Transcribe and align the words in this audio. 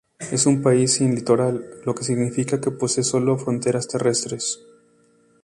Es 0.31 0.47
un 0.47 0.63
país 0.63 0.93
sin 0.93 1.13
litoral, 1.13 1.63
lo 1.85 1.93
que 1.93 2.03
significa 2.03 2.59
que 2.59 2.71
posee 2.71 3.03
solo 3.03 3.37
fronteras 3.37 3.87
terrestres. 3.87 4.59